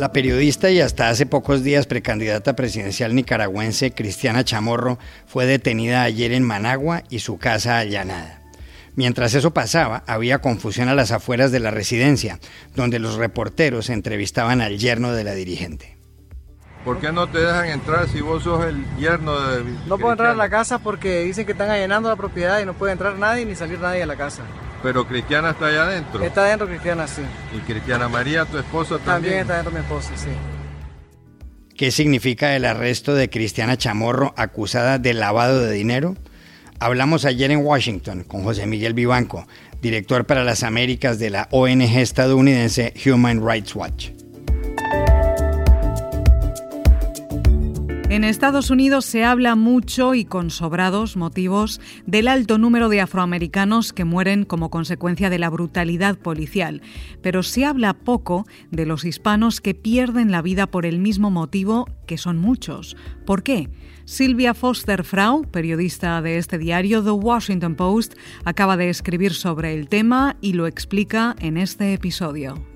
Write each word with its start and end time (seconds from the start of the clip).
La 0.00 0.12
periodista 0.12 0.70
y 0.70 0.80
hasta 0.80 1.10
hace 1.10 1.26
pocos 1.26 1.62
días 1.62 1.86
precandidata 1.86 2.56
presidencial 2.56 3.14
nicaragüense 3.14 3.92
Cristiana 3.92 4.44
Chamorro 4.44 4.98
fue 5.26 5.44
detenida 5.44 6.02
ayer 6.02 6.32
en 6.32 6.42
Managua 6.42 7.02
y 7.10 7.18
su 7.18 7.36
casa 7.36 7.76
allanada. 7.76 8.40
Mientras 8.94 9.34
eso 9.34 9.52
pasaba, 9.52 10.02
había 10.06 10.38
confusión 10.38 10.88
a 10.88 10.94
las 10.94 11.10
afueras 11.10 11.52
de 11.52 11.60
la 11.60 11.70
residencia, 11.70 12.38
donde 12.74 12.98
los 12.98 13.16
reporteros 13.16 13.90
entrevistaban 13.90 14.62
al 14.62 14.78
yerno 14.78 15.12
de 15.12 15.22
la 15.22 15.34
dirigente. 15.34 15.98
¿Por 16.82 16.98
qué 16.98 17.12
no 17.12 17.28
te 17.28 17.40
dejan 17.40 17.66
entrar 17.66 18.08
si 18.08 18.22
vos 18.22 18.44
sos 18.44 18.64
el 18.64 18.82
yerno 18.96 19.38
de... 19.38 19.64
No 19.86 19.98
puedo 19.98 20.12
entrar 20.12 20.30
a 20.30 20.34
la 20.34 20.48
casa 20.48 20.78
porque 20.78 21.24
dicen 21.24 21.44
que 21.44 21.52
están 21.52 21.68
allanando 21.68 22.08
la 22.08 22.16
propiedad 22.16 22.58
y 22.58 22.64
no 22.64 22.72
puede 22.72 22.94
entrar 22.94 23.18
nadie 23.18 23.44
ni 23.44 23.54
salir 23.54 23.78
nadie 23.78 24.02
a 24.02 24.06
la 24.06 24.16
casa. 24.16 24.44
Pero 24.82 25.06
Cristiana 25.06 25.50
está 25.50 25.66
allá 25.66 25.82
adentro. 25.82 26.24
Está 26.24 26.44
adentro 26.44 26.66
Cristiana, 26.66 27.06
sí. 27.06 27.22
Y 27.56 27.60
Cristiana 27.60 28.08
María, 28.08 28.44
tu 28.44 28.58
esposa 28.58 28.98
también. 28.98 29.06
También 29.06 29.38
está 29.40 29.54
adentro 29.54 29.72
mi 29.72 29.80
esposa, 29.80 30.10
sí. 30.16 30.30
¿Qué 31.76 31.90
significa 31.90 32.54
el 32.56 32.64
arresto 32.64 33.14
de 33.14 33.30
Cristiana 33.30 33.76
Chamorro 33.76 34.34
acusada 34.36 34.98
de 34.98 35.14
lavado 35.14 35.60
de 35.60 35.72
dinero? 35.72 36.14
Hablamos 36.78 37.24
ayer 37.24 37.50
en 37.50 37.64
Washington 37.64 38.24
con 38.24 38.42
José 38.42 38.66
Miguel 38.66 38.94
Vivanco, 38.94 39.46
director 39.82 40.24
para 40.24 40.44
las 40.44 40.62
Américas 40.62 41.18
de 41.18 41.30
la 41.30 41.48
ONG 41.50 41.98
estadounidense 41.98 42.94
Human 43.06 43.46
Rights 43.46 43.74
Watch. 43.74 44.19
En 48.20 48.24
Estados 48.24 48.68
Unidos 48.68 49.06
se 49.06 49.24
habla 49.24 49.54
mucho 49.54 50.12
y 50.12 50.26
con 50.26 50.50
sobrados 50.50 51.16
motivos 51.16 51.80
del 52.04 52.28
alto 52.28 52.58
número 52.58 52.90
de 52.90 53.00
afroamericanos 53.00 53.94
que 53.94 54.04
mueren 54.04 54.44
como 54.44 54.68
consecuencia 54.68 55.30
de 55.30 55.38
la 55.38 55.48
brutalidad 55.48 56.18
policial, 56.18 56.82
pero 57.22 57.42
se 57.42 57.64
habla 57.64 57.94
poco 57.94 58.46
de 58.70 58.84
los 58.84 59.06
hispanos 59.06 59.62
que 59.62 59.74
pierden 59.74 60.30
la 60.30 60.42
vida 60.42 60.66
por 60.66 60.84
el 60.84 60.98
mismo 60.98 61.30
motivo, 61.30 61.88
que 62.06 62.18
son 62.18 62.36
muchos. 62.36 62.94
¿Por 63.24 63.42
qué? 63.42 63.70
Silvia 64.04 64.52
Foster 64.52 65.02
Frau, 65.02 65.46
periodista 65.50 66.20
de 66.20 66.36
este 66.36 66.58
diario 66.58 67.02
The 67.02 67.12
Washington 67.12 67.74
Post, 67.74 68.16
acaba 68.44 68.76
de 68.76 68.90
escribir 68.90 69.32
sobre 69.32 69.72
el 69.72 69.88
tema 69.88 70.36
y 70.42 70.52
lo 70.52 70.66
explica 70.66 71.36
en 71.38 71.56
este 71.56 71.94
episodio. 71.94 72.69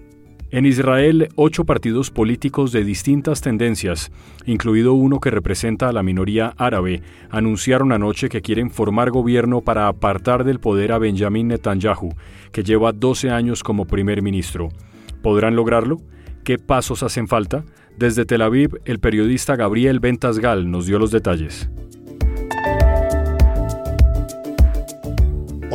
En 0.54 0.66
Israel, 0.66 1.30
ocho 1.34 1.64
partidos 1.64 2.12
políticos 2.12 2.70
de 2.70 2.84
distintas 2.84 3.40
tendencias, 3.40 4.12
incluido 4.46 4.92
uno 4.92 5.18
que 5.18 5.32
representa 5.32 5.88
a 5.88 5.92
la 5.92 6.04
minoría 6.04 6.54
árabe, 6.56 7.02
anunciaron 7.28 7.90
anoche 7.90 8.28
que 8.28 8.40
quieren 8.40 8.70
formar 8.70 9.10
gobierno 9.10 9.62
para 9.62 9.88
apartar 9.88 10.44
del 10.44 10.60
poder 10.60 10.92
a 10.92 10.98
Benjamin 10.98 11.48
Netanyahu, 11.48 12.14
que 12.52 12.62
lleva 12.62 12.92
12 12.92 13.30
años 13.30 13.64
como 13.64 13.84
primer 13.84 14.22
ministro. 14.22 14.68
¿Podrán 15.22 15.56
lograrlo? 15.56 15.96
¿Qué 16.44 16.56
pasos 16.56 17.02
hacen 17.02 17.26
falta? 17.26 17.64
Desde 17.98 18.24
Tel 18.24 18.42
Aviv, 18.42 18.78
el 18.84 19.00
periodista 19.00 19.56
Gabriel 19.56 19.98
Ventasgal 19.98 20.70
nos 20.70 20.86
dio 20.86 21.00
los 21.00 21.10
detalles. 21.10 21.68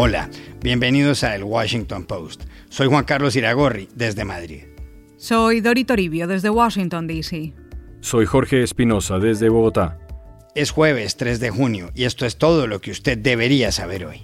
Hola, 0.01 0.29
bienvenidos 0.61 1.25
a 1.25 1.35
El 1.35 1.43
Washington 1.43 2.05
Post. 2.05 2.43
Soy 2.69 2.87
Juan 2.87 3.03
Carlos 3.03 3.35
Iragorri, 3.35 3.89
desde 3.95 4.23
Madrid. 4.23 4.63
Soy 5.17 5.59
Dori 5.59 5.83
Toribio, 5.83 6.25
desde 6.25 6.49
Washington, 6.49 7.05
D.C. 7.05 7.53
Soy 7.99 8.25
Jorge 8.25 8.63
Espinosa, 8.63 9.19
desde 9.19 9.49
Bogotá. 9.49 9.99
Es 10.55 10.71
jueves 10.71 11.17
3 11.17 11.41
de 11.41 11.49
junio 11.49 11.91
y 11.95 12.05
esto 12.05 12.25
es 12.25 12.37
todo 12.37 12.65
lo 12.65 12.79
que 12.79 12.91
usted 12.91 13.17
debería 13.17 13.73
saber 13.73 14.05
hoy. 14.05 14.21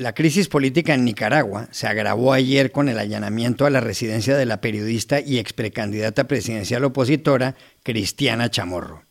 La 0.00 0.14
crisis 0.14 0.46
política 0.46 0.94
en 0.94 1.04
Nicaragua 1.04 1.66
se 1.72 1.88
agravó 1.88 2.32
ayer 2.32 2.70
con 2.70 2.88
el 2.88 3.00
allanamiento 3.00 3.66
a 3.66 3.70
la 3.70 3.80
residencia 3.80 4.36
de 4.36 4.46
la 4.46 4.60
periodista 4.60 5.18
y 5.18 5.38
ex 5.38 5.52
precandidata 5.52 6.28
presidencial 6.28 6.84
opositora 6.84 7.56
Cristiana 7.82 8.48
Chamorro. 8.48 9.02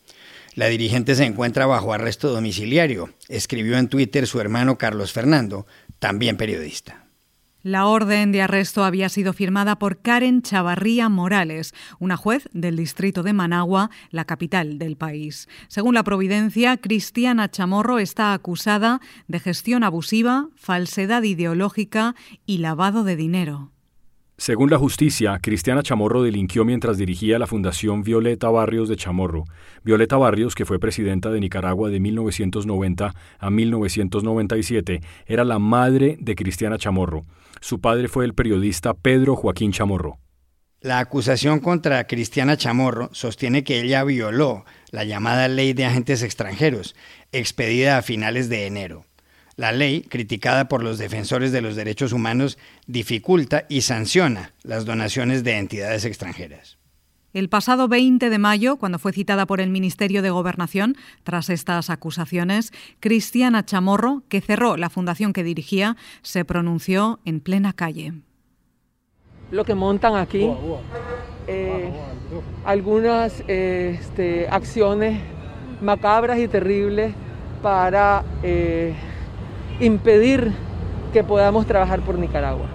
La 0.56 0.68
dirigente 0.68 1.16
se 1.16 1.26
encuentra 1.26 1.66
bajo 1.66 1.92
arresto 1.92 2.30
domiciliario, 2.30 3.14
escribió 3.28 3.78
en 3.78 3.90
Twitter 3.90 4.28
su 4.28 4.40
hermano 4.40 4.78
Carlos 4.78 5.12
Fernando, 5.12 5.68
también 6.00 6.38
periodista. 6.38 7.07
La 7.68 7.86
orden 7.86 8.32
de 8.32 8.42
arresto 8.42 8.86
había 8.86 9.10
sido 9.10 9.34
firmada 9.34 9.78
por 9.78 10.02
Karen 10.02 10.42
Chavarría 10.42 11.10
Morales, 11.10 11.74
una 12.00 12.16
juez 12.16 12.48
del 12.54 12.78
distrito 12.78 13.24
de 13.24 13.34
Managua, 13.34 13.90
la 14.10 14.24
capital 14.24 14.80
del 14.80 14.96
país. 14.96 15.50
Según 15.68 15.94
la 15.94 16.04
Providencia, 16.04 16.78
Cristiana 16.78 17.52
Chamorro 17.52 18.00
está 18.00 18.32
acusada 18.32 19.02
de 19.28 19.42
gestión 19.42 19.84
abusiva, 19.84 20.48
falsedad 20.56 21.24
ideológica 21.24 22.16
y 22.46 22.60
lavado 22.60 23.04
de 23.04 23.18
dinero. 23.18 23.74
Según 24.40 24.70
la 24.70 24.78
justicia, 24.78 25.40
Cristiana 25.42 25.82
Chamorro 25.82 26.22
delinquió 26.22 26.64
mientras 26.64 27.00
dirigía 27.00 27.40
la 27.40 27.48
Fundación 27.48 28.04
Violeta 28.04 28.50
Barrios 28.52 28.88
de 28.88 28.96
Chamorro. 28.96 29.46
Violeta 29.84 30.16
Barrios, 30.16 30.54
que 30.54 30.64
fue 30.64 30.78
presidenta 30.78 31.32
de 31.32 31.40
Nicaragua 31.40 31.90
de 31.90 32.00
1990 32.00 33.16
a 33.40 33.50
1997, 33.50 35.02
era 35.26 35.44
la 35.44 35.58
madre 35.58 36.18
de 36.20 36.36
Cristiana 36.36 36.78
Chamorro. 36.78 37.26
Su 37.62 37.82
padre 37.82 38.10
fue 38.10 38.26
el 38.26 38.36
periodista 38.36 38.94
Pedro 38.94 39.36
Joaquín 39.36 39.72
Chamorro. 39.72 40.20
La 40.82 41.00
acusación 41.00 41.60
contra 41.60 42.06
Cristiana 42.06 42.58
Chamorro 42.58 43.10
sostiene 43.14 43.64
que 43.64 43.82
ella 43.82 44.04
violó 44.04 44.66
la 44.92 45.04
llamada 45.04 45.48
Ley 45.48 45.74
de 45.74 45.86
Agentes 45.86 46.22
Extranjeros, 46.22 46.96
expedida 47.32 47.98
a 47.98 48.04
finales 48.04 48.50
de 48.50 48.68
enero. 48.68 49.04
La 49.58 49.72
ley, 49.72 50.02
criticada 50.04 50.68
por 50.68 50.84
los 50.84 51.00
defensores 51.00 51.52
de 51.52 51.62
los 51.62 51.76
derechos 51.76 52.14
humanos, 52.14 52.60
dificulta 52.86 53.66
y 53.68 53.82
sanciona 53.82 54.54
las 54.62 54.86
donaciones 54.86 55.44
de 55.44 55.58
entidades 55.58 56.06
extranjeras. 56.06 56.78
El 57.34 57.50
pasado 57.50 57.88
20 57.88 58.30
de 58.30 58.38
mayo, 58.38 58.78
cuando 58.78 59.00
fue 59.00 59.14
citada 59.14 59.48
por 59.48 59.60
el 59.60 59.72
Ministerio 59.72 60.22
de 60.22 60.30
Gobernación 60.30 60.96
tras 61.24 61.50
estas 61.50 61.90
acusaciones, 61.90 62.72
Cristiana 63.00 63.66
Chamorro, 63.66 64.22
que 64.30 64.42
cerró 64.42 64.78
la 64.78 64.92
fundación 64.92 65.34
que 65.34 65.44
dirigía, 65.44 65.98
se 66.22 66.46
pronunció 66.46 67.20
en 67.26 67.40
plena 67.40 67.74
calle. 67.74 68.14
Lo 69.50 69.66
que 69.66 69.74
montan 69.74 70.16
aquí, 70.18 70.48
eh, 71.48 71.92
algunas 72.64 73.44
eh, 73.48 73.98
este, 74.00 74.48
acciones 74.50 75.20
macabras 75.82 76.38
y 76.38 76.48
terribles 76.48 77.16
para 77.64 78.24
eh, 78.44 78.94
impedir 79.80 80.52
que 81.14 81.24
podamos 81.24 81.66
trabajar 81.66 82.02
por 82.02 82.18
Nicaragua. 82.18 82.70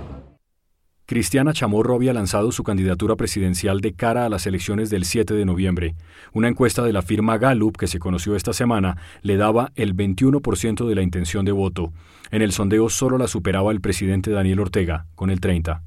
Cristiana 1.05 1.53
Chamorro 1.53 1.97
había 1.97 2.15
lanzado 2.15 2.53
su 2.53 2.63
candidatura 2.63 3.17
presidencial 3.17 3.81
de 3.81 3.93
cara 3.93 4.25
a 4.25 4.29
las 4.29 4.47
elecciones 4.47 4.89
del 4.89 5.05
7 5.05 5.35
de 5.35 5.45
noviembre. 5.45 5.95
Una 6.33 6.49
encuesta 6.49 6.83
de 6.83 6.93
la 6.93 7.03
firma 7.03 7.37
Gallup 7.37 7.77
que 7.77 7.89
se 7.89 7.99
conoció 7.99 8.35
esta 8.35 8.53
semana 8.53 8.97
le 9.21 9.37
daba 9.37 9.73
el 9.75 9.95
21% 9.95 10.87
de 10.87 10.95
la 10.95 11.03
intención 11.03 11.45
de 11.45 11.53
voto. 11.53 11.93
En 12.31 12.41
el 12.41 12.53
sondeo 12.53 12.89
solo 12.89 13.19
la 13.19 13.27
superaba 13.27 13.73
el 13.73 13.81
presidente 13.81 14.31
Daniel 14.31 14.61
Ortega, 14.61 15.07
con 15.15 15.29
el 15.29 15.41
30%. 15.41 15.83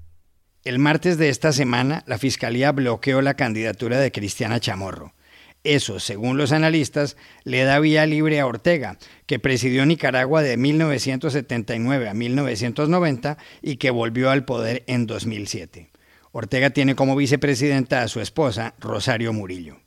El 0.64 0.80
martes 0.80 1.18
de 1.18 1.30
esta 1.30 1.52
semana, 1.54 2.04
la 2.08 2.18
Fiscalía 2.18 2.72
bloqueó 2.72 3.22
la 3.22 3.36
candidatura 3.36 4.00
de 4.00 4.12
Cristiana 4.12 4.60
Chamorro. 4.60 5.14
Eso, 5.66 6.00
según 6.00 6.38
los 6.38 6.52
analistas, 6.52 7.18
le 7.44 7.64
da 7.64 7.80
vía 7.80 8.06
libre 8.06 8.40
a 8.40 8.46
Ortega, 8.46 9.00
que 9.26 9.40
presidió 9.40 9.84
Nicaragua 9.88 10.44
de 10.44 10.58
1979 10.58 12.08
a 12.08 12.14
1990 12.14 13.40
y 13.64 13.78
que 13.78 13.90
volvió 13.90 14.30
al 14.30 14.46
poder 14.46 14.84
en 14.86 15.08
2007. 15.08 15.90
Ortega 16.32 16.70
tiene 16.70 16.94
como 16.94 17.16
vicepresidenta 17.16 18.04
a 18.04 18.08
su 18.08 18.22
esposa, 18.22 18.76
Rosario 18.80 19.34
Murillo. 19.34 19.78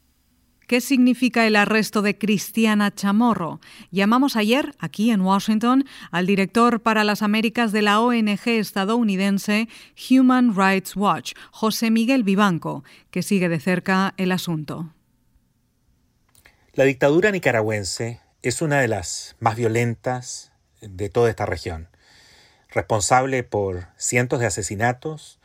¿Qué 0.67 0.81
significa 0.81 1.47
el 1.47 1.55
arresto 1.55 2.03
de 2.03 2.19
Cristiana 2.19 2.93
Chamorro? 2.93 3.61
Llamamos 3.93 4.35
ayer, 4.35 4.75
aquí 4.81 5.13
en 5.13 5.21
Washington, 5.21 5.85
al 6.11 6.27
director 6.27 6.81
para 6.81 7.05
las 7.05 7.23
Américas 7.23 7.71
de 7.71 7.83
la 7.83 8.01
ONG 8.01 8.49
estadounidense 8.49 9.69
Human 10.11 10.57
Rights 10.57 10.97
Watch, 10.97 11.35
José 11.53 11.93
Miguel 11.93 12.25
Vivanco, 12.25 12.83
que 13.13 13.23
sigue 13.23 13.49
de 13.49 13.61
cerca 13.61 14.15
el 14.17 14.33
asunto. 14.33 14.93
La 16.79 16.85
dictadura 16.85 17.33
nicaragüense 17.33 18.21
es 18.43 18.63
una 18.63 18.81
de 18.81 18.87
las 18.87 19.35
más 19.41 19.57
violentas 19.57 20.53
de 20.81 21.09
toda 21.09 21.29
esta 21.29 21.45
región, 21.45 21.89
responsable 22.71 23.43
por 23.43 23.89
cientos 23.97 24.39
de 24.39 24.47
asesinatos, 24.47 25.41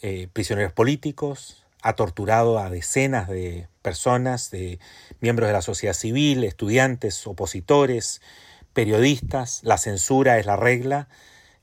eh, 0.00 0.28
prisioneros 0.32 0.72
políticos, 0.72 1.64
ha 1.82 1.94
torturado 1.94 2.60
a 2.60 2.70
decenas 2.70 3.26
de 3.26 3.66
personas, 3.82 4.52
de 4.52 4.78
miembros 5.18 5.48
de 5.48 5.54
la 5.54 5.62
sociedad 5.62 5.92
civil, 5.92 6.44
estudiantes, 6.44 7.26
opositores, 7.26 8.22
periodistas, 8.72 9.62
la 9.64 9.76
censura 9.76 10.38
es 10.38 10.46
la 10.46 10.54
regla, 10.54 11.08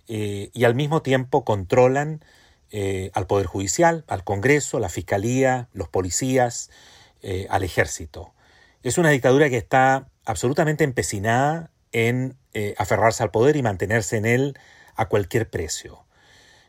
eh, 0.10 0.50
y 0.54 0.66
al 0.66 0.76
mismo 0.76 1.02
tiempo 1.02 1.46
controlan 1.46 2.26
eh, 2.72 3.12
al 3.14 3.26
Poder 3.26 3.46
Judicial, 3.46 4.04
al 4.10 4.26
Congreso, 4.26 4.82
la 4.82 4.90
Fiscalía, 4.90 5.70
los 5.72 5.88
policías, 5.88 6.70
al 7.50 7.64
ejército. 7.64 8.34
Es 8.88 8.98
una 8.98 9.10
dictadura 9.10 9.50
que 9.50 9.58
está 9.58 10.08
absolutamente 10.24 10.86
empecinada 10.86 11.72
en 11.92 12.38
eh, 12.54 12.74
aferrarse 12.78 13.22
al 13.22 13.32
poder 13.32 13.58
y 13.58 13.62
mantenerse 13.62 14.16
en 14.16 14.26
él 14.26 14.58
a 14.96 15.10
cualquier 15.10 15.50
precio. 15.50 16.06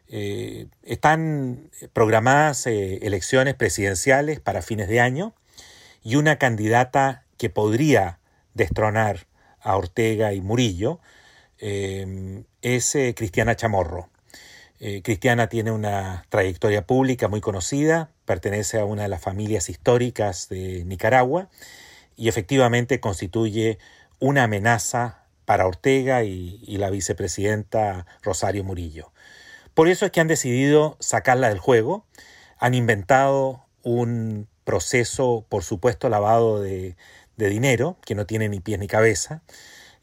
Eh, 0.09 0.67
están 0.83 1.71
programadas 1.93 2.67
eh, 2.67 2.99
elecciones 3.03 3.55
presidenciales 3.55 4.41
para 4.41 4.63
fines 4.63 4.89
de 4.89 4.99
año 4.99 5.33
y 6.03 6.17
una 6.17 6.39
candidata 6.39 7.25
que 7.37 7.51
podría 7.51 8.19
destronar 8.53 9.29
a 9.61 9.77
Ortega 9.77 10.33
y 10.33 10.41
Murillo 10.41 10.99
es 11.61 12.97
Cristiana 13.15 13.55
Chamorro. 13.55 14.11
Cristiana 15.05 15.49
tiene 15.49 15.71
una 15.71 16.25
trayectoria 16.31 16.85
pública 16.85 17.29
muy 17.29 17.41
conocida, 17.41 18.11
pertenece 18.25 18.81
a 18.81 18.85
una 18.85 19.03
de 19.03 19.09
las 19.09 19.23
familias 19.23 19.69
históricas 19.69 20.49
de 20.49 20.85
Nicaragua 20.85 21.49
y 22.19 22.29
efectivamente 22.29 23.01
constituye 23.01 23.79
una 24.19 24.43
amenaza 24.43 25.23
para 25.45 25.67
Ortega 25.67 26.25
y, 26.25 26.77
la 26.77 26.91
vicepresidenta 26.91 28.07
Rosario 28.23 28.65
Murillo. 28.65 29.13
Por 29.73 29.89
eso 29.89 30.05
es 30.05 30.13
que 30.13 30.21
han 30.21 30.27
decidido 30.27 30.97
sacarla 30.99 31.49
del 31.49 31.61
juego, 31.61 32.05
han 32.59 32.75
inventado 32.75 33.65
un 33.85 34.49
proceso, 34.65 35.47
por 35.49 35.63
supuesto, 35.63 36.09
lavado 36.09 36.61
de, 36.61 36.97
dinero, 37.37 37.97
que 38.05 38.17
no 38.17 38.27
tiene 38.27 38.49
ni 38.49 38.59
pies 38.59 38.81
ni 38.81 38.89
cabeza. 38.89 39.43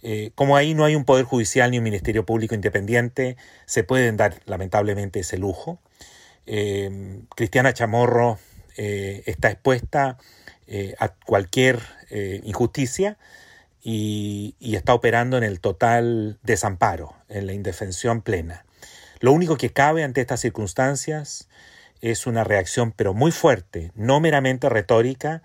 Eh, 0.02 0.32
como 0.36 0.56
ahí 0.56 0.74
no 0.74 0.86
hay 0.86 0.96
un 0.96 1.04
poder 1.04 1.26
judicial 1.26 1.70
ni 1.70 1.80
un 1.80 1.84
ministerio 1.84 2.26
público 2.26 2.56
independiente, 2.56 3.36
se 3.66 3.84
pueden 3.84 4.16
dar 4.16 4.42
lamentablemente 4.46 5.20
ese 5.20 5.38
lujo. 5.38 5.80
Eh, 6.46 7.20
Cristiana 7.36 7.74
Chamorro 7.74 8.40
eh, 8.78 9.24
está 9.26 9.52
expuesta 9.52 10.18
a 11.00 11.10
cualquier 11.10 11.80
injusticia 12.44 13.18
y, 13.86 14.56
está 14.76 14.96
operando 14.96 15.38
en 15.38 15.44
el 15.44 15.60
total 15.60 16.40
desamparo, 16.42 17.14
en 17.30 17.46
la 17.46 17.54
indefensión 17.54 18.22
plena. 18.22 18.66
Lo 19.20 19.32
único 19.32 19.58
que 19.58 19.72
cabe 19.72 20.04
ante 20.04 20.22
estas 20.22 20.42
circunstancias 20.42 21.48
es 22.02 22.26
una 22.26 22.44
reacción, 22.44 22.92
pero 22.92 23.14
muy 23.14 23.32
fuerte, 23.32 23.92
no 23.96 24.20
meramente 24.20 24.70
retórica, 24.70 25.44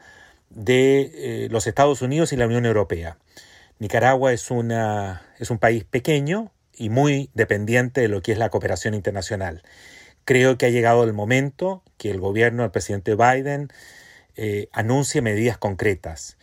de 0.49 1.13
eh, 1.15 1.49
los 1.51 1.67
Estados 1.67 2.03
Unidos 2.03 2.33
y 2.33 2.37
la 2.37 2.47
Unión 2.47 2.67
Europea. 2.67 3.19
Nicaragua 3.79 4.33
es, 4.33 4.51
una, 4.51 5.23
es 5.39 5.51
un 5.51 5.59
país 5.59 5.85
pequeño 5.85 6.51
y 6.75 6.89
muy 6.89 7.31
dependiente 7.35 8.01
de 8.01 8.09
lo 8.09 8.21
que 8.21 8.33
es 8.33 8.39
la 8.39 8.49
cooperación 8.49 8.95
internacional. 8.95 9.63
Creo 10.25 10.59
que 10.59 10.67
ha 10.67 10.71
llegado 10.71 11.05
el 11.05 11.13
momento 11.13 11.83
que 11.99 12.11
el 12.11 12.21
gobierno 12.21 12.63
del 12.63 12.73
presidente 12.73 13.15
Biden 13.15 13.69
eh, 14.37 14.69
anuncie 14.73 15.23
medidas 15.23 15.59
concretas 15.59 16.37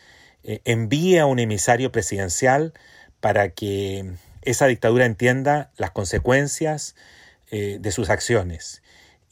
eh, 0.48 0.62
envíe 0.64 1.18
a 1.18 1.26
un 1.26 1.40
emisario 1.40 1.92
presidencial 1.92 2.74
para 3.20 3.50
que 3.50 4.14
esa 4.44 4.68
dictadura 4.68 5.06
entienda 5.06 5.72
las 5.76 5.92
consecuencias 5.92 6.96
eh, 7.52 7.80
de 7.82 7.92
sus 7.92 8.10
acciones. 8.10 8.82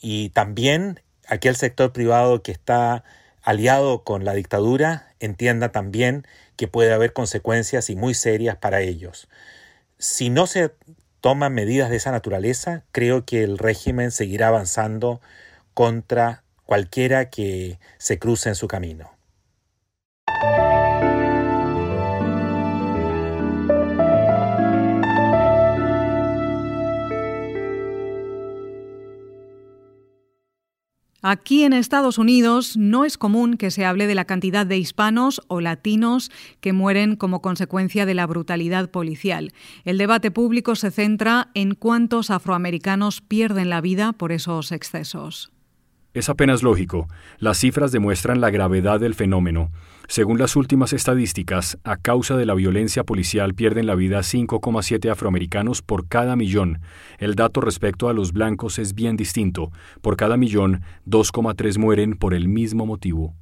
Y 0.01 0.29
también 0.31 0.99
aquel 1.25 1.55
sector 1.55 1.93
privado 1.93 2.43
que 2.43 2.51
está 2.51 3.05
aliado 3.41 4.03
con 4.03 4.25
la 4.25 4.33
dictadura 4.33 5.13
entienda 5.21 5.71
también 5.71 6.27
que 6.57 6.67
puede 6.67 6.91
haber 6.91 7.13
consecuencias 7.13 7.89
y 7.89 7.95
muy 7.95 8.13
serias 8.13 8.57
para 8.57 8.81
ellos. 8.81 9.29
Si 9.97 10.29
no 10.29 10.47
se 10.47 10.73
toman 11.21 11.53
medidas 11.53 11.89
de 11.89 11.95
esa 11.95 12.11
naturaleza, 12.11 12.83
creo 12.91 13.25
que 13.25 13.43
el 13.43 13.57
régimen 13.57 14.11
seguirá 14.11 14.49
avanzando 14.49 15.21
contra 15.73 16.43
cualquiera 16.65 17.29
que 17.29 17.79
se 17.97 18.19
cruce 18.19 18.49
en 18.49 18.55
su 18.55 18.67
camino. 18.67 19.15
Aquí 31.27 31.63
en 31.63 31.73
Estados 31.73 32.19
Unidos 32.19 32.77
no 32.77 33.03
es 33.03 33.17
común 33.17 33.57
que 33.57 33.71
se 33.71 33.83
hable 33.83 34.05
de 34.05 34.13
la 34.13 34.25
cantidad 34.25 34.63
de 34.63 34.77
hispanos 34.77 35.41
o 35.47 35.59
latinos 35.59 36.29
que 36.61 36.71
mueren 36.71 37.15
como 37.15 37.41
consecuencia 37.41 38.05
de 38.05 38.13
la 38.13 38.27
brutalidad 38.27 38.91
policial. 38.91 39.51
El 39.85 39.97
debate 39.97 40.29
público 40.29 40.75
se 40.75 40.91
centra 40.91 41.49
en 41.55 41.73
cuántos 41.73 42.29
afroamericanos 42.29 43.21
pierden 43.21 43.71
la 43.71 43.81
vida 43.81 44.13
por 44.13 44.31
esos 44.31 44.71
excesos. 44.71 45.54
Es 46.15 46.29
apenas 46.29 46.63
lógico. 46.63 47.09
Las 47.39 47.57
cifras 47.57 47.91
demuestran 47.91 48.39
la 48.39 48.49
gravedad 48.49 49.01
del 49.01 49.15
fenómeno. 49.15 49.69
Según 50.07 50.39
las 50.39 50.55
últimas 50.55 50.93
estadísticas, 50.93 51.77
a 51.83 51.97
causa 51.97 52.37
de 52.37 52.45
la 52.45 52.53
violencia 52.53 53.03
policial 53.03 53.53
pierden 53.53 53.85
la 53.85 53.95
vida 53.95 54.19
5,7 54.19 55.11
afroamericanos 55.11 55.81
por 55.81 56.07
cada 56.07 56.37
millón. 56.37 56.79
El 57.17 57.35
dato 57.35 57.59
respecto 57.59 58.07
a 58.07 58.13
los 58.13 58.31
blancos 58.31 58.79
es 58.79 58.95
bien 58.95 59.17
distinto. 59.17 59.73
Por 60.01 60.15
cada 60.15 60.37
millón, 60.37 60.83
2,3 61.05 61.77
mueren 61.77 62.15
por 62.15 62.33
el 62.33 62.47
mismo 62.47 62.85
motivo. 62.85 63.35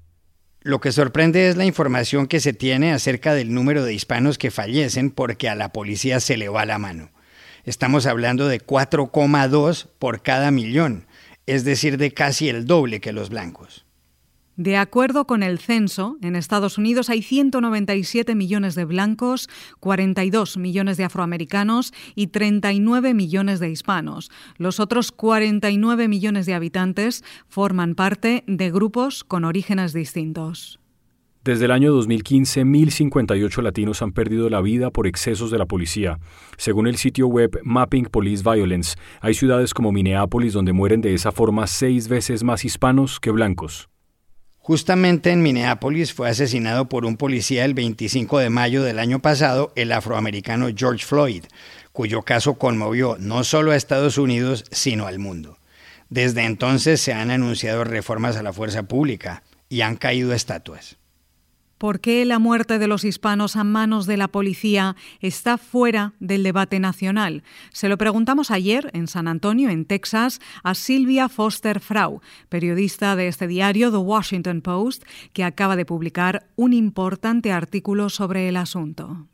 Lo 0.62 0.82
que 0.82 0.92
sorprende 0.92 1.50
es 1.50 1.58
la 1.58 1.66
información 1.66 2.26
que 2.26 2.40
se 2.40 2.54
tiene 2.54 2.92
acerca 2.92 3.36
del 3.36 3.54
número 3.54 3.84
de 3.84 3.94
hispanos 3.94 4.40
que 4.40 4.50
fallecen 4.50 5.12
porque 5.12 5.48
a 5.48 5.54
la 5.54 5.72
policía 5.72 6.20
se 6.20 6.38
le 6.38 6.50
va 6.50 6.66
la 6.66 6.80
mano. 6.80 7.12
Estamos 7.66 8.08
hablando 8.08 8.48
de 8.48 8.60
4,2 8.60 9.90
por 10.00 10.24
cada 10.24 10.50
millón 10.50 11.06
es 11.46 11.64
decir, 11.64 11.98
de 11.98 12.14
casi 12.14 12.50
el 12.50 12.66
doble 12.66 13.02
que 13.02 13.14
los 13.14 13.30
blancos. 13.30 13.86
De 14.56 14.78
acuerdo 14.78 15.26
con 15.26 15.42
el 15.42 15.58
censo, 15.58 16.18
en 16.22 16.36
Estados 16.36 16.78
Unidos 16.78 17.10
hay 17.10 17.24
197 17.24 18.36
millones 18.36 18.76
de 18.76 18.86
blancos, 18.86 19.50
42 19.80 20.58
millones 20.58 20.98
de 20.98 21.06
afroamericanos 21.06 21.92
y 22.14 22.28
39 22.28 23.16
millones 23.16 23.60
de 23.60 23.72
hispanos. 23.72 24.30
Los 24.58 24.80
otros 24.80 25.12
49 25.12 26.08
millones 26.08 26.46
de 26.46 26.54
habitantes 26.54 27.24
forman 27.48 27.96
parte 27.96 28.44
de 28.46 28.70
grupos 28.70 29.24
con 29.24 29.44
orígenes 29.44 29.92
distintos. 29.92 30.80
Desde 31.44 31.66
el 31.66 31.72
año 31.72 31.92
2015, 31.92 32.64
1.058 32.64 33.62
latinos 33.62 34.02
han 34.02 34.14
perdido 34.14 34.50
la 34.50 34.62
vida 34.62 34.92
por 34.92 35.08
excesos 35.08 35.52
de 35.52 35.58
la 35.58 35.66
policía. 35.66 36.20
Según 36.56 36.88
el 36.88 36.96
sitio 36.96 37.28
web 37.28 37.60
Mapping 37.64 38.06
Police 38.06 38.42
Violence, 38.42 38.96
hay 39.20 39.34
ciudades 39.34 39.74
como 39.74 39.92
Minneapolis 39.92 40.54
donde 40.54 40.72
mueren 40.72 41.02
de 41.02 41.14
esa 41.14 41.34
forma 41.34 41.68
seis 41.68 42.08
veces 42.08 42.44
más 42.44 42.64
hispanos 42.64 43.20
que 43.20 43.30
blancos. 43.30 43.90
Justamente 44.60 45.32
en 45.32 45.42
Minneapolis 45.42 46.14
fue 46.14 46.30
asesinado 46.30 46.88
por 46.88 47.04
un 47.04 47.18
policía 47.18 47.66
el 47.66 47.74
25 47.74 48.40
de 48.40 48.50
mayo 48.50 48.82
del 48.82 48.98
año 48.98 49.20
pasado 49.20 49.74
el 49.76 49.92
afroamericano 49.92 50.70
George 50.74 51.06
Floyd, 51.06 51.44
cuyo 51.92 52.22
caso 52.22 52.54
conmovió 52.54 53.18
no 53.20 53.44
solo 53.44 53.72
a 53.72 53.76
Estados 53.76 54.18
Unidos, 54.18 54.64
sino 54.72 55.08
al 55.08 55.20
mundo. 55.20 55.58
Desde 56.08 56.46
entonces 56.46 57.02
se 57.02 57.12
han 57.12 57.32
anunciado 57.32 57.84
reformas 57.84 58.38
a 58.38 58.44
la 58.44 58.54
fuerza 58.54 58.84
pública 58.84 59.44
y 59.68 59.82
han 59.82 59.98
caído 59.98 60.32
estatuas. 60.32 61.03
¿Por 61.84 62.00
qué 62.00 62.24
la 62.24 62.40
muerte 62.40 62.80
de 62.80 62.88
los 62.88 63.04
hispanos 63.04 63.58
a 63.58 63.66
manos 63.66 64.06
de 64.06 64.16
la 64.16 64.30
policía 64.30 64.96
está 65.20 65.58
fuera 65.58 66.14
del 66.22 66.42
debate 66.42 66.80
nacional? 66.80 67.44
Se 67.74 67.90
lo 67.90 67.98
preguntamos 67.98 68.52
ayer 68.52 68.90
en 68.94 69.08
San 69.08 69.28
Antonio, 69.28 69.70
en 69.70 69.84
Texas, 69.84 70.40
a 70.64 70.76
Silvia 70.76 71.28
Foster 71.28 71.82
Frau, 71.82 72.22
periodista 72.48 73.18
de 73.18 73.28
este 73.28 73.48
diario 73.48 73.92
The 73.92 73.98
Washington 73.98 74.62
Post, 74.62 75.04
que 75.34 75.44
acaba 75.44 75.76
de 75.76 75.84
publicar 75.84 76.48
un 76.56 76.72
importante 76.72 77.52
artículo 77.52 78.08
sobre 78.08 78.48
el 78.48 78.56
asunto. 78.56 79.28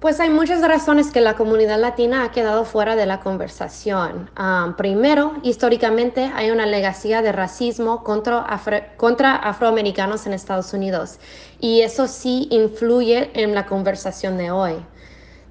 Pues 0.00 0.20
hay 0.20 0.28
muchas 0.28 0.60
razones 0.60 1.10
que 1.10 1.22
la 1.22 1.36
comunidad 1.36 1.80
latina 1.80 2.22
ha 2.22 2.30
quedado 2.30 2.66
fuera 2.66 2.96
de 2.96 3.06
la 3.06 3.20
conversación. 3.20 4.30
primero, 4.76 5.32
históricamente 5.42 6.30
hay 6.34 6.50
una 6.50 6.66
legacía 6.66 7.22
de 7.22 7.32
racismo 7.32 8.04
contra, 8.04 8.46
contra 8.98 9.36
afroamericanos 9.36 10.26
en 10.26 10.34
Estados 10.34 10.74
Unidos 10.74 11.18
y 11.60 11.80
eso 11.80 12.08
sí 12.08 12.46
influye 12.50 13.30
en 13.32 13.54
la 13.54 13.64
conversación 13.64 14.36
de 14.36 14.50
hoy. 14.50 14.74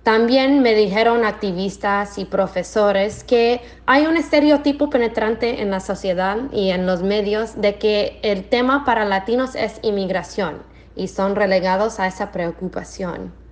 También 0.03 0.61
me 0.61 0.75
dijeron 0.75 1.25
activistas 1.25 2.19
y 2.19 2.25
profesores 2.25 3.23
que 3.23 3.61
hay 3.87 4.05
un 4.05 4.15
estereotipo 4.15 4.91
penetrante 4.91 5.63
en 5.63 5.71
la 5.71 5.79
sociedad 5.79 6.37
y 6.51 6.69
en 6.69 6.85
los 6.85 7.01
medios 7.01 7.59
de 7.59 7.79
que 7.79 8.19
el 8.21 8.47
tema 8.47 8.85
para 8.85 9.05
latinos 9.05 9.55
es 9.55 9.79
inmigración 9.81 10.61
y 10.95 11.07
son 11.07 11.35
relegados 11.35 11.99
a 11.99 12.05
esa 12.05 12.31
preocupación. 12.31 13.44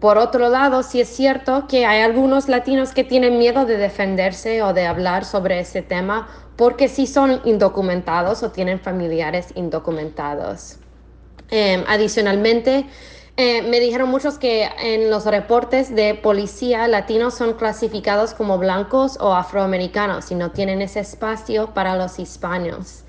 Por 0.00 0.16
otro 0.16 0.48
lado, 0.48 0.82
sí 0.82 1.02
es 1.02 1.08
cierto 1.08 1.66
que 1.68 1.84
hay 1.84 2.00
algunos 2.00 2.48
latinos 2.48 2.92
que 2.92 3.04
tienen 3.04 3.38
miedo 3.38 3.66
de 3.66 3.76
defenderse 3.76 4.62
o 4.62 4.72
de 4.72 4.86
hablar 4.86 5.26
sobre 5.26 5.60
ese 5.60 5.82
tema 5.82 6.26
porque 6.56 6.88
sí 6.88 7.06
son 7.06 7.42
indocumentados 7.44 8.42
o 8.42 8.50
tienen 8.50 8.80
familiares 8.80 9.48
indocumentados. 9.56 10.78
Em, 11.50 11.84
adicionalmente, 11.86 12.86
eh, 13.36 13.60
me 13.62 13.78
dijeron 13.78 14.08
muchos 14.08 14.38
que 14.38 14.70
en 14.80 15.10
los 15.10 15.26
reportes 15.26 15.94
de 15.94 16.14
policía 16.14 16.88
latinos 16.88 17.34
son 17.34 17.54
clasificados 17.54 18.32
como 18.32 18.56
blancos 18.56 19.18
o 19.20 19.34
afroamericanos 19.34 20.30
y 20.30 20.34
no 20.34 20.50
tienen 20.50 20.80
ese 20.80 21.00
espacio 21.00 21.74
para 21.74 21.96
los 21.96 22.18
hispanos. 22.18 23.04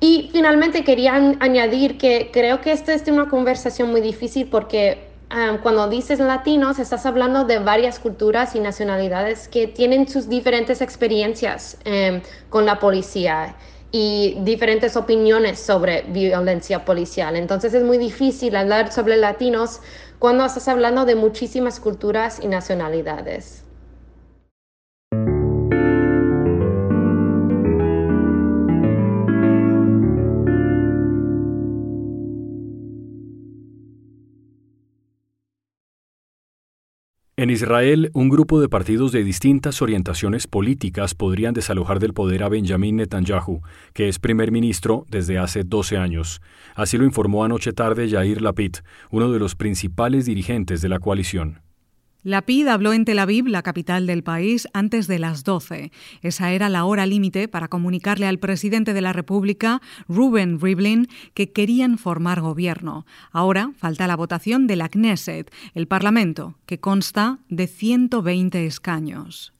Y 0.00 0.28
finalmente 0.32 0.84
quería 0.84 1.14
añadir 1.40 1.96
que 1.96 2.30
creo 2.32 2.60
que 2.60 2.72
esta 2.72 2.92
es 2.92 3.06
una 3.08 3.28
conversación 3.28 3.90
muy 3.90 4.00
difícil 4.00 4.48
porque 4.48 5.09
um, 5.34 5.58
cuando 5.58 5.88
dices 5.88 6.18
latinos 6.18 6.78
estás 6.78 7.06
hablando 7.06 7.44
de 7.44 7.58
varias 7.58 7.98
culturas 7.98 8.54
y 8.54 8.60
nacionalidades 8.60 9.48
que 9.48 9.66
tienen 9.66 10.08
sus 10.08 10.28
diferentes 10.28 10.80
experiencias 10.80 11.78
um, 11.86 12.20
con 12.48 12.66
la 12.66 12.78
policía 12.78 13.56
y 13.92 14.36
diferentes 14.40 14.96
opiniones 14.96 15.58
sobre 15.58 16.02
violencia 16.02 16.84
policial. 16.84 17.36
Entonces 17.36 17.74
es 17.74 17.82
muy 17.82 17.98
difícil 17.98 18.54
hablar 18.56 18.92
sobre 18.92 19.16
latinos 19.16 19.80
cuando 20.18 20.44
estás 20.44 20.68
hablando 20.68 21.04
de 21.04 21.14
muchísimas 21.16 21.80
culturas 21.80 22.40
y 22.42 22.46
nacionalidades. 22.46 23.64
En 37.40 37.48
Israel, 37.48 38.10
un 38.12 38.28
grupo 38.28 38.60
de 38.60 38.68
partidos 38.68 39.12
de 39.12 39.24
distintas 39.24 39.80
orientaciones 39.80 40.46
políticas 40.46 41.14
podrían 41.14 41.54
desalojar 41.54 41.98
del 41.98 42.12
poder 42.12 42.42
a 42.42 42.50
Benjamin 42.50 42.96
Netanyahu, 42.96 43.62
que 43.94 44.10
es 44.10 44.18
primer 44.18 44.52
ministro 44.52 45.06
desde 45.08 45.38
hace 45.38 45.64
12 45.64 45.96
años. 45.96 46.42
Así 46.74 46.98
lo 46.98 47.06
informó 47.06 47.42
anoche 47.42 47.72
tarde 47.72 48.10
Yair 48.10 48.42
Lapid, 48.42 48.74
uno 49.10 49.32
de 49.32 49.38
los 49.38 49.54
principales 49.54 50.26
dirigentes 50.26 50.82
de 50.82 50.90
la 50.90 50.98
coalición. 50.98 51.62
Lapid 52.22 52.66
habló 52.68 52.92
en 52.92 53.06
Tel 53.06 53.18
Aviv, 53.18 53.46
la 53.46 53.62
capital 53.62 54.06
del 54.06 54.22
país, 54.22 54.68
antes 54.74 55.06
de 55.06 55.18
las 55.18 55.42
12. 55.42 55.90
Esa 56.20 56.52
era 56.52 56.68
la 56.68 56.84
hora 56.84 57.06
límite 57.06 57.48
para 57.48 57.68
comunicarle 57.68 58.26
al 58.26 58.38
presidente 58.38 58.92
de 58.92 59.00
la 59.00 59.14
República, 59.14 59.80
Ruben 60.06 60.60
Rivlin, 60.60 61.08
que 61.32 61.50
querían 61.52 61.96
formar 61.96 62.42
gobierno. 62.42 63.06
Ahora 63.32 63.72
falta 63.78 64.06
la 64.06 64.16
votación 64.16 64.66
de 64.66 64.76
la 64.76 64.90
Knesset, 64.90 65.50
el 65.74 65.86
Parlamento, 65.86 66.58
que 66.66 66.78
consta 66.78 67.38
de 67.48 67.66
120 67.66 68.66
escaños. 68.66 69.54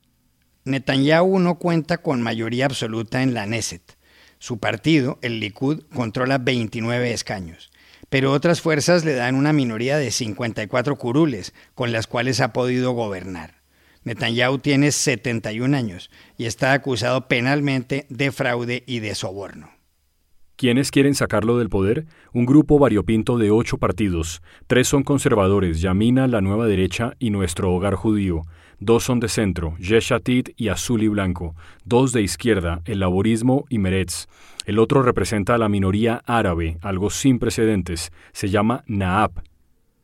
Netanyahu 0.65 1.39
no 1.39 1.55
cuenta 1.59 1.99
con 1.99 2.21
mayoría 2.21 2.67
absoluta 2.67 3.23
en 3.23 3.33
la 3.33 3.47
Knesset. 3.47 3.97
Su 4.39 4.59
partido, 4.59 5.19
el 5.23 5.41
Likud, 5.41 5.85
controla 5.95 6.37
29 6.37 7.13
escaños 7.13 7.71
pero 8.11 8.33
otras 8.33 8.61
fuerzas 8.61 9.05
le 9.05 9.15
dan 9.15 9.37
una 9.37 9.55
minoría 9.55 9.97
de 9.97 10.11
54 10.11 10.97
curules, 10.97 11.55
con 11.75 11.93
las 11.93 12.07
cuales 12.07 12.41
ha 12.41 12.53
podido 12.53 12.93
gobernar. 12.93 13.61
Netanyahu 14.05 14.59
tiene 14.59 14.93
71 14.93 15.77
años 15.77 16.11
y 16.37 16.47
está 16.47 16.73
acusado 16.73 17.29
penalmente 17.29 18.07
de 18.09 18.33
fraude 18.33 18.83
y 18.87 18.99
de 18.99 19.15
soborno. 19.15 19.71
¿Quiénes 20.57 20.91
quieren 20.91 21.15
sacarlo 21.15 21.57
del 21.57 21.71
poder? 21.71 22.05
Un 22.35 22.45
grupo 22.45 22.79
variopinto 22.79 23.39
de 23.39 23.51
ocho 23.51 23.79
partidos. 23.79 24.43
Tres 24.67 24.89
son 24.89 25.05
conservadores, 25.05 25.81
Yamina, 25.81 26.27
la 26.27 26.43
nueva 26.43 26.67
derecha 26.67 27.15
y 27.19 27.31
nuestro 27.31 27.73
hogar 27.73 27.95
judío. 27.95 28.43
Dos 28.81 29.05
son 29.05 29.21
de 29.21 29.29
centro, 29.29 29.77
Yeshatid 29.77 30.49
y 30.57 30.69
Azul 30.69 31.03
y 31.03 31.09
Blanco. 31.09 31.55
Dos 31.85 32.13
de 32.13 32.23
izquierda, 32.23 32.81
el 32.87 33.01
laborismo 33.01 33.67
y 33.69 33.79
Meretz. 33.79 34.27
El 34.65 34.79
otro 34.79 35.03
representa 35.03 35.55
a 35.55 35.59
la 35.59 35.69
minoría 35.69 36.23
árabe, 36.25 36.79
algo 36.81 37.11
sin 37.11 37.39
precedentes. 37.39 38.11
Se 38.33 38.49
llama 38.49 38.83
Naab, 38.87 39.43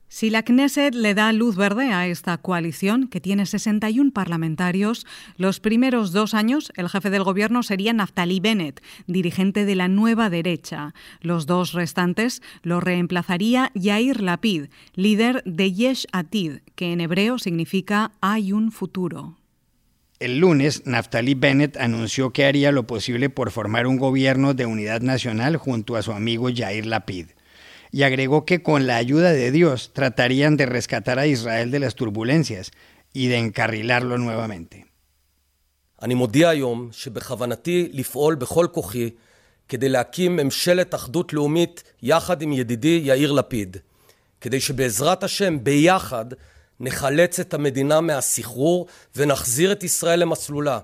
si 0.09 0.31
la 0.31 0.43
Knesset 0.43 0.95
le 0.95 1.15
da 1.15 1.33
luz 1.33 1.57
verde 1.57 1.93
a 1.93 2.07
esta 2.07 2.39
coalición, 2.39 3.09
que 3.09 3.21
tiene 3.21 3.45
61 3.45 4.13
parlamentarios, 4.13 5.05
los 5.37 5.59
primeros 5.59 6.13
dos 6.13 6.33
años 6.33 6.73
el 6.77 6.89
jefe 6.89 7.11
del 7.11 7.25
gobierno 7.25 7.63
sería 7.63 7.93
Naftali 7.93 8.39
Bennett, 8.39 8.83
dirigente 9.07 9.65
de 9.65 9.75
la 9.75 9.89
nueva 9.89 10.31
derecha. 10.31 10.95
Los 11.21 11.47
dos 11.47 11.73
restantes 11.73 12.41
lo 12.63 12.81
reemplazaría 12.81 13.73
Yair 13.75 14.21
Lapid, 14.21 14.67
líder 14.95 15.43
de 15.45 15.73
Yesh 15.73 16.07
Atid, 16.13 16.59
que 16.77 16.93
en 16.93 17.01
hebreo 17.01 17.39
significa 17.39 18.13
hay 18.21 18.53
un 18.53 18.71
futuro. 18.71 19.37
El 20.19 20.39
lunes, 20.39 20.87
Naftali 20.87 21.35
Bennett 21.35 21.77
anunció 21.77 22.33
que 22.33 22.47
haría 22.47 22.73
lo 22.73 22.87
posible 22.87 23.29
por 23.29 23.51
formar 23.51 23.87
un 23.87 23.99
gobierno 23.99 24.55
de 24.55 24.65
unidad 24.65 25.03
nacional 25.03 25.57
junto 25.59 25.97
a 25.97 26.03
su 26.03 26.13
amigo 26.13 26.49
Yair 26.49 26.87
Lapid 26.87 27.36
y 27.93 28.03
agregó 28.03 28.45
que 28.45 28.63
con 28.63 28.87
la 28.87 28.97
ayuda 28.97 29.33
de 29.33 29.51
Dios 29.51 29.93
tratarían 29.93 30.57
de 30.57 30.67
rescatar 30.67 31.19
a 31.19 31.27
Israel 31.27 31.71
de 31.71 31.79
las 31.79 31.95
turbulencias 31.95 32.71
y 33.13 33.29
de 33.29 33.39
encarrilarlo 33.39 34.19
nuevamente. 34.19 34.87
אני 36.03 36.15
כדי 39.69 39.89
להקים 39.89 40.37
ממשלת 40.37 40.95
אחדות 40.95 41.33
לאומית 41.33 41.83
יחד 42.03 42.43
עם 42.43 42.53
ידידי 42.53 43.01
יאיר 43.05 43.33
לפיד, 43.33 43.77
כדי 44.41 44.61
שבעזרת 44.61 45.25
השם 45.25 45.65
ביחד 45.65 46.25
נחלץ 46.81 47.41
את 47.41 47.55
המדינה 47.55 48.01
מהסחרור 48.01 48.87
ונחזיר 49.17 49.73
את 49.73 49.83
ישראל 49.83 50.21
למסלולה. 50.21 50.79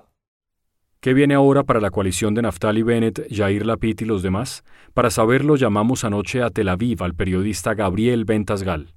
¿Qué 1.03 1.13
viene 1.13 1.33
ahora 1.33 1.63
para 1.63 1.81
la 1.81 1.91
coalición 1.91 2.33
de 2.33 2.43
Naftali 2.43 2.81
Bennett, 2.81 3.27
Jair 3.29 3.65
Lapid 3.65 3.99
y 3.99 4.05
los 4.05 4.23
demás? 4.23 4.63
Para 4.93 5.09
saberlo 5.09 5.57
llamamos 5.57 6.05
anoche 6.05 6.41
a 6.41 6.49
Tel 6.49 6.69
Aviv 6.69 7.03
al 7.03 7.13
periodista 7.13 7.73
Gabriel 7.73 8.23
Ventasgal. 8.23 8.93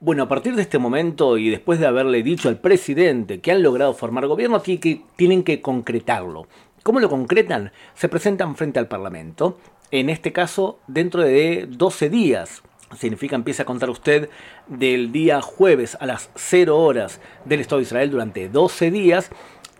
Bueno, 0.00 0.24
a 0.24 0.28
partir 0.28 0.56
de 0.56 0.62
este 0.62 0.80
momento 0.80 1.38
y 1.38 1.50
después 1.50 1.78
de 1.78 1.86
haberle 1.86 2.24
dicho 2.24 2.48
al 2.48 2.58
presidente 2.58 3.40
que 3.40 3.52
han 3.52 3.62
logrado 3.62 3.94
formar 3.94 4.26
gobierno, 4.26 4.60
tienen 4.60 5.44
que 5.44 5.60
concretarlo. 5.60 6.48
¿Cómo 6.82 6.98
lo 6.98 7.08
concretan? 7.08 7.70
Se 7.94 8.08
presentan 8.08 8.56
frente 8.56 8.80
al 8.80 8.88
Parlamento, 8.88 9.60
en 9.92 10.10
este 10.10 10.32
caso 10.32 10.80
dentro 10.88 11.22
de 11.22 11.68
12 11.70 12.10
días. 12.10 12.64
Significa 12.98 13.36
empieza 13.36 13.62
a 13.62 13.66
contar 13.66 13.88
usted 13.88 14.30
del 14.66 15.12
día 15.12 15.40
jueves 15.42 15.96
a 16.00 16.06
las 16.06 16.30
0 16.34 16.76
horas 16.76 17.20
del 17.44 17.60
Estado 17.60 17.78
de 17.78 17.84
Israel 17.84 18.10
durante 18.10 18.48
12 18.48 18.90
días 18.90 19.30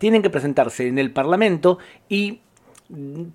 tienen 0.02 0.22
que 0.22 0.30
presentarse 0.30 0.88
en 0.88 0.98
el 0.98 1.12
Parlamento 1.12 1.78
y 2.08 2.40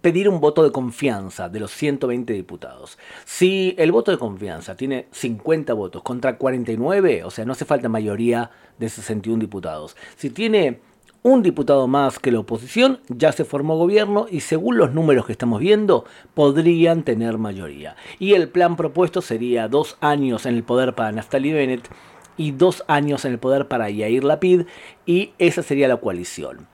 pedir 0.01 0.27
un 0.27 0.41
voto 0.41 0.65
de 0.65 0.74
confianza 0.74 1.47
de 1.47 1.62
los 1.62 1.71
120 1.71 2.33
diputados. 2.33 2.97
Si 3.24 3.74
el 3.77 3.93
voto 3.93 4.12
de 4.12 4.17
confianza 4.17 4.75
tiene 4.75 5.07
50 5.12 5.74
votos 5.74 6.03
contra 6.03 6.38
49, 6.38 7.24
o 7.24 7.31
sea, 7.31 7.45
no 7.45 7.53
hace 7.53 7.63
falta 7.63 7.88
mayoría 7.88 8.51
de 8.77 8.89
61 8.89 9.39
diputados. 9.39 9.95
Si 10.17 10.29
tiene 10.29 10.81
un 11.24 11.41
diputado 11.41 11.88
más 11.88 12.19
que 12.19 12.33
la 12.33 12.39
oposición, 12.39 13.00
ya 13.07 13.31
se 13.31 13.45
formó 13.45 13.77
gobierno 13.77 14.25
y 14.29 14.41
según 14.41 14.77
los 14.77 14.93
números 14.93 15.25
que 15.25 15.31
estamos 15.31 15.62
viendo, 15.62 16.03
podrían 16.33 17.03
tener 17.03 17.38
mayoría. 17.38 17.95
Y 18.19 18.33
el 18.33 18.50
plan 18.50 18.75
propuesto 18.75 19.21
sería 19.21 19.69
dos 19.69 19.95
años 20.01 20.45
en 20.45 20.55
el 20.55 20.63
poder 20.63 20.95
para 20.95 21.13
Naftali 21.13 21.53
Bennett 21.53 21.88
y 22.38 22.51
dos 22.51 22.84
años 22.88 23.25
en 23.25 23.34
el 23.34 23.39
poder 23.39 23.67
para 23.67 23.89
Yair 23.89 24.24
Lapid 24.24 24.63
y 25.06 25.32
esa 25.39 25.63
sería 25.63 25.88
la 25.88 25.98
coalición. 25.98 26.67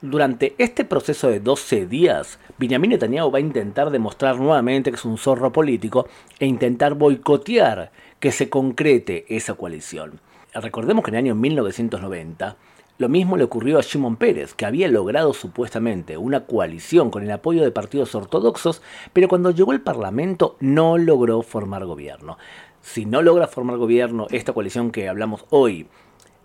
Durante 0.00 0.56
este 0.58 0.84
proceso 0.84 1.28
de 1.28 1.38
12 1.38 1.86
días, 1.86 2.40
Benjamin 2.58 2.90
Netanyahu 2.90 3.30
va 3.30 3.38
a 3.38 3.40
intentar 3.40 3.90
demostrar 3.90 4.36
nuevamente 4.36 4.90
que 4.90 4.96
es 4.96 5.04
un 5.04 5.16
zorro 5.16 5.52
político 5.52 6.08
e 6.40 6.46
intentar 6.46 6.94
boicotear 6.94 7.92
que 8.18 8.32
se 8.32 8.48
concrete 8.48 9.24
esa 9.28 9.54
coalición. 9.54 10.18
Recordemos 10.54 11.04
que 11.04 11.10
en 11.10 11.14
el 11.14 11.24
año 11.24 11.34
1990 11.36 12.56
lo 13.02 13.10
mismo 13.10 13.36
le 13.36 13.44
ocurrió 13.44 13.78
a 13.78 13.82
Shimon 13.82 14.16
Pérez, 14.16 14.54
que 14.54 14.64
había 14.64 14.88
logrado 14.88 15.34
supuestamente 15.34 16.16
una 16.16 16.46
coalición 16.46 17.10
con 17.10 17.22
el 17.22 17.30
apoyo 17.30 17.62
de 17.62 17.70
partidos 17.70 18.14
ortodoxos, 18.14 18.80
pero 19.12 19.28
cuando 19.28 19.50
llegó 19.50 19.72
al 19.72 19.82
Parlamento 19.82 20.56
no 20.60 20.96
logró 20.96 21.42
formar 21.42 21.84
gobierno 21.84 22.38
si 22.82 23.06
no 23.06 23.22
logra 23.22 23.46
formar 23.46 23.78
gobierno 23.78 24.26
esta 24.30 24.52
coalición 24.52 24.90
que 24.90 25.08
hablamos 25.08 25.46
hoy, 25.50 25.86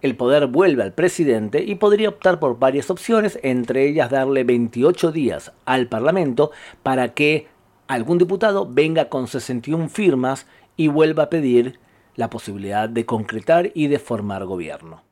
el 0.01 0.15
poder 0.15 0.45
vuelve 0.45 0.83
al 0.83 0.93
presidente 0.93 1.63
y 1.63 1.75
podría 1.75 2.09
optar 2.09 2.39
por 2.39 2.59
varias 2.59 2.91
opciones, 2.91 3.39
entre 3.41 3.87
ellas 3.87 4.11
darle 4.11 4.43
28 4.43 5.11
días 5.11 5.51
al 5.65 5.87
Parlamento 5.87 6.51
para 6.83 7.13
que 7.13 7.47
algún 7.87 8.19
diputado 8.19 8.67
venga 8.69 9.09
con 9.09 9.27
61 9.27 9.89
firmas 9.89 10.45
y 10.77 10.87
vuelva 10.87 11.23
a 11.23 11.29
pedir 11.29 11.79
la 12.15 12.29
posibilidad 12.29 12.87
de 12.87 13.05
concretar 13.05 13.71
y 13.73 13.87
de 13.87 13.97
formar 13.97 14.45
gobierno. 14.45 15.06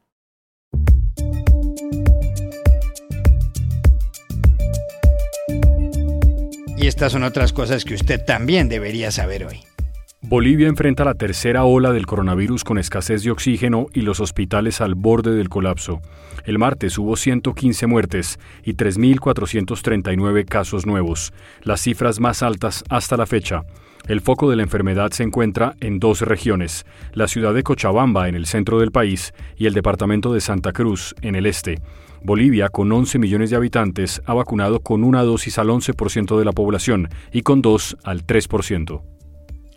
Y 6.85 6.87
estas 6.87 7.13
son 7.13 7.23
otras 7.23 7.51
cosas 7.51 7.83
que 7.83 7.95
usted 7.95 8.23
también 8.23 8.69
debería 8.69 9.09
saber 9.09 9.47
hoy. 9.47 9.61
Bolivia 10.21 10.67
enfrenta 10.67 11.03
la 11.03 11.15
tercera 11.15 11.63
ola 11.63 11.91
del 11.91 12.05
coronavirus 12.05 12.63
con 12.63 12.77
escasez 12.77 13.23
de 13.23 13.31
oxígeno 13.31 13.87
y 13.91 14.01
los 14.01 14.19
hospitales 14.19 14.81
al 14.81 14.93
borde 14.93 15.33
del 15.33 15.49
colapso. 15.49 15.99
El 16.43 16.59
martes 16.59 16.99
hubo 16.99 17.15
115 17.15 17.87
muertes 17.87 18.37
y 18.63 18.75
3.439 18.75 20.45
casos 20.45 20.85
nuevos, 20.85 21.33
las 21.63 21.81
cifras 21.81 22.19
más 22.19 22.43
altas 22.43 22.83
hasta 22.87 23.17
la 23.17 23.25
fecha. 23.25 23.63
El 24.07 24.21
foco 24.21 24.47
de 24.51 24.55
la 24.55 24.61
enfermedad 24.61 25.09
se 25.09 25.23
encuentra 25.23 25.73
en 25.79 25.99
dos 25.99 26.21
regiones, 26.21 26.85
la 27.13 27.27
ciudad 27.27 27.55
de 27.55 27.63
Cochabamba 27.63 28.29
en 28.29 28.35
el 28.35 28.45
centro 28.45 28.79
del 28.79 28.91
país 28.91 29.33
y 29.57 29.65
el 29.65 29.73
departamento 29.73 30.31
de 30.31 30.41
Santa 30.41 30.71
Cruz 30.71 31.15
en 31.23 31.33
el 31.33 31.47
este. 31.47 31.79
Bolivia, 32.25 32.69
con 32.69 32.91
11 32.91 33.19
millones 33.19 33.51
de 33.51 33.55
habitantes, 33.55 34.21
ha 34.25 34.33
vacunado 34.33 34.79
con 34.79 35.03
una 35.03 35.21
dosis 35.21 35.59
al 35.59 35.69
11% 35.69 36.37
de 36.39 36.45
la 36.45 36.53
población 36.53 37.09
y 37.31 37.43
con 37.43 37.61
dos 37.61 37.97
al 38.03 38.25
3%. 38.25 39.14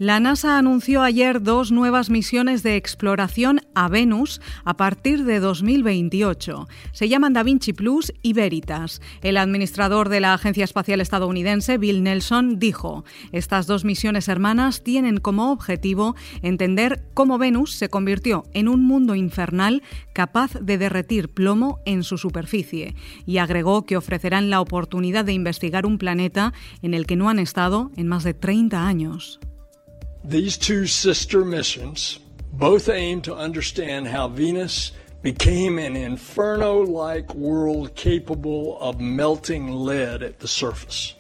La 0.00 0.20
NASA 0.20 0.58
anunció 0.58 1.02
ayer 1.02 1.42
dos 1.42 1.72
nuevas 1.72 2.08
misiones 2.08 2.62
de 2.62 2.76
exploración 2.76 3.62
a 3.74 3.88
Venus 3.88 4.40
a 4.64 4.76
partir 4.76 5.24
de 5.24 5.40
2028. 5.40 6.68
Se 6.92 7.08
llaman 7.08 7.32
Da 7.32 7.42
Vinci 7.42 7.72
Plus 7.72 8.12
y 8.22 8.32
Veritas. 8.32 9.02
El 9.22 9.36
administrador 9.36 10.08
de 10.08 10.20
la 10.20 10.34
Agencia 10.34 10.62
Espacial 10.62 11.00
Estadounidense, 11.00 11.78
Bill 11.78 12.04
Nelson, 12.04 12.60
dijo, 12.60 13.04
estas 13.32 13.66
dos 13.66 13.84
misiones 13.84 14.28
hermanas 14.28 14.84
tienen 14.84 15.18
como 15.18 15.50
objetivo 15.50 16.14
entender 16.42 17.02
cómo 17.12 17.36
Venus 17.36 17.72
se 17.72 17.88
convirtió 17.88 18.44
en 18.52 18.68
un 18.68 18.84
mundo 18.84 19.16
infernal 19.16 19.82
capaz 20.12 20.52
de 20.60 20.78
derretir 20.78 21.28
plomo 21.28 21.80
en 21.86 22.04
su 22.04 22.18
superficie, 22.18 22.94
y 23.26 23.38
agregó 23.38 23.84
que 23.84 23.96
ofrecerán 23.96 24.48
la 24.48 24.60
oportunidad 24.60 25.24
de 25.24 25.32
investigar 25.32 25.86
un 25.86 25.98
planeta 25.98 26.52
en 26.82 26.94
el 26.94 27.04
que 27.04 27.16
no 27.16 27.28
han 27.28 27.40
estado 27.40 27.90
en 27.96 28.06
más 28.06 28.22
de 28.22 28.34
30 28.34 28.86
años. 28.86 29.40
These 30.28 30.58
two 30.58 30.86
sister 30.86 31.42
missions 31.42 32.18
both 32.52 32.90
aim 32.90 33.22
to 33.22 33.34
understand 33.34 34.08
how 34.08 34.28
Venus 34.28 34.92
became 35.22 35.78
an 35.78 35.96
inferno 35.96 36.82
like 36.82 37.34
world 37.34 37.94
capable 37.94 38.78
of 38.78 39.00
melting 39.00 39.72
lead 39.72 40.22
at 40.22 40.40
the 40.40 40.46
surface. 40.46 41.14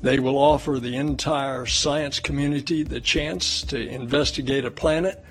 They 0.00 0.18
will 0.18 0.38
offer 0.38 0.80
the 0.80 0.96
entire 0.96 1.66
science 1.66 2.20
community 2.20 2.84
the 2.84 3.02
chance 3.02 3.60
to 3.64 3.78
investigate 3.78 4.64
a 4.64 4.70
planet 4.70 5.22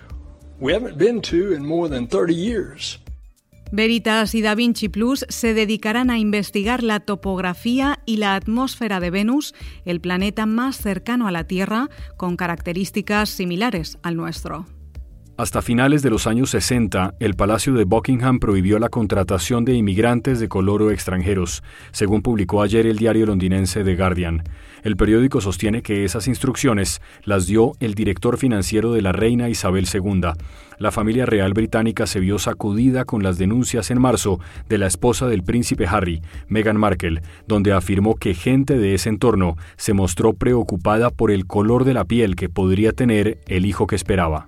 we 0.59 0.73
haven't 0.73 0.99
been 0.99 1.23
to 1.23 1.53
in 1.53 1.65
more 1.65 1.87
than 1.87 2.05
30 2.05 2.35
years. 2.35 2.99
Veritas 3.71 4.33
y 4.33 4.41
Da 4.41 4.55
Vinci 4.55 4.87
Plus 4.89 5.25
se 5.29 5.53
dedicarán 5.53 6.09
a 6.09 6.17
investigar 6.17 6.83
la 6.83 7.01
topografía 7.01 7.99
y 8.05 8.17
la 8.17 8.35
atmósfera 8.35 8.99
de 8.99 9.09
Venus, 9.09 9.53
el 9.85 9.99
planeta 9.99 10.45
más 10.45 10.77
cercano 10.77 11.27
a 11.27 11.31
la 11.31 11.45
Tierra, 11.45 11.89
con 12.15 12.37
características 12.37 13.29
similares 13.29 13.97
al 14.03 14.15
nuestro. 14.15 14.65
Hasta 15.37 15.61
finales 15.61 16.01
de 16.01 16.09
los 16.09 16.25
años 16.25 16.49
60, 16.49 17.13
el 17.19 17.35
Palacio 17.35 17.75
de 17.75 17.83
Buckingham 17.83 18.39
prohibió 18.39 18.79
la 18.79 18.89
contratación 18.89 19.65
de 19.65 19.75
inmigrantes 19.75 20.39
de 20.39 20.49
color 20.49 20.81
o 20.81 20.89
extranjeros, 20.89 21.61
según 21.91 22.23
publicó 22.23 22.63
ayer 22.63 22.87
el 22.87 22.97
diario 22.97 23.27
londinense 23.27 23.83
The 23.83 23.95
Guardian. 23.95 24.41
El 24.81 24.97
periódico 24.97 25.39
sostiene 25.39 25.83
que 25.83 26.05
esas 26.05 26.27
instrucciones 26.27 27.03
las 27.23 27.45
dio 27.45 27.73
el 27.79 27.93
director 27.93 28.37
financiero 28.37 28.93
de 28.93 29.03
la 29.03 29.11
reina 29.11 29.47
Isabel 29.47 29.85
II. 29.93 30.21
La 30.79 30.91
familia 30.91 31.27
real 31.27 31.53
británica 31.53 32.07
se 32.07 32.19
vio 32.19 32.39
sacudida 32.39 33.05
con 33.05 33.21
las 33.21 33.37
denuncias 33.37 33.91
en 33.91 34.01
marzo 34.01 34.39
de 34.67 34.79
la 34.79 34.87
esposa 34.87 35.27
del 35.27 35.43
príncipe 35.43 35.85
Harry, 35.85 36.23
Meghan 36.47 36.77
Markle, 36.77 37.21
donde 37.47 37.73
afirmó 37.73 38.15
que 38.15 38.33
gente 38.33 38.79
de 38.79 38.95
ese 38.95 39.09
entorno 39.09 39.55
se 39.75 39.93
mostró 39.93 40.33
preocupada 40.33 41.11
por 41.11 41.29
el 41.29 41.45
color 41.45 41.83
de 41.83 41.93
la 41.93 42.05
piel 42.05 42.35
que 42.35 42.49
podría 42.49 42.91
tener 42.91 43.37
el 43.45 43.67
hijo 43.67 43.85
que 43.85 43.95
esperaba. 43.95 44.47